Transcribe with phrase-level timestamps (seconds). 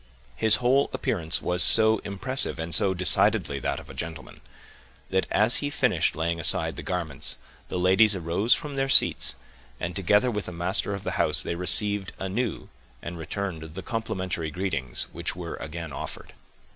[0.35, 4.41] His whole appearance was so impressive and so decidedly that of a gentleman,
[5.11, 7.37] that as he finished laying aside the garments,
[7.69, 9.35] the ladies arose from their seats,
[9.79, 12.67] and, together with the master of the house, they received anew,
[13.03, 16.33] and returned the complimentary greetings which were again offered.